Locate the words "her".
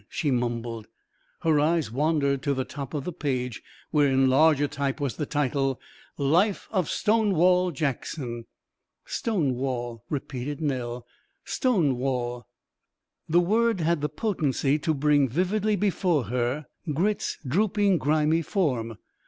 1.41-1.59, 16.23-16.65